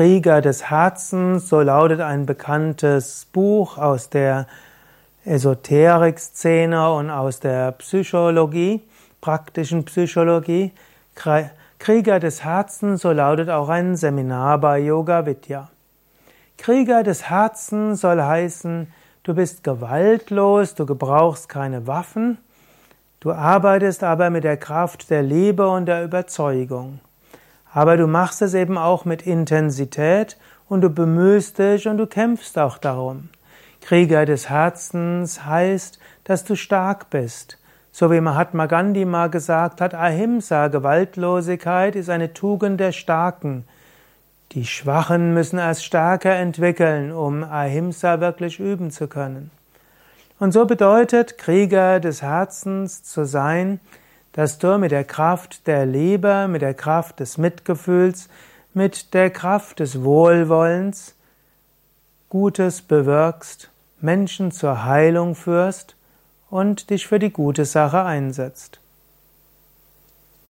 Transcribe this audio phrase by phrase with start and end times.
[0.00, 4.46] Krieger des Herzens, so lautet ein bekanntes Buch aus der
[5.26, 8.80] Esoterik-Szene und aus der Psychologie,
[9.20, 10.72] praktischen Psychologie.
[11.78, 15.68] Krieger des Herzens, so lautet auch ein Seminar bei Yoga Vidya.
[16.56, 18.90] Krieger des Herzens soll heißen,
[19.22, 22.38] du bist gewaltlos, du gebrauchst keine Waffen,
[23.20, 27.00] du arbeitest aber mit der Kraft der Liebe und der Überzeugung.
[27.72, 30.36] Aber du machst es eben auch mit Intensität
[30.68, 33.28] und du bemühst dich und du kämpfst auch darum.
[33.80, 37.58] Krieger des Herzens heißt, dass du stark bist.
[37.92, 43.64] So wie Mahatma Gandhi mal gesagt hat, Ahimsa, Gewaltlosigkeit ist eine Tugend der Starken.
[44.52, 49.50] Die Schwachen müssen erst stärker entwickeln, um Ahimsa wirklich üben zu können.
[50.38, 53.80] Und so bedeutet Krieger des Herzens zu sein,
[54.32, 58.28] dass du mit der Kraft der Liebe, mit der Kraft des Mitgefühls,
[58.74, 61.14] mit der Kraft des Wohlwollens
[62.28, 65.96] Gutes bewirkst, Menschen zur Heilung führst
[66.48, 68.80] und dich für die gute Sache einsetzt.